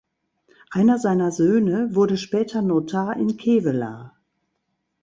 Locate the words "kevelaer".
3.37-4.17